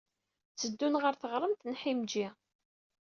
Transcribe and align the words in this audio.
Tteddun 0.51 0.99
ɣer 1.03 1.13
teɣremt 1.15 1.61
n 1.71 1.73
Himeji. 1.81 2.27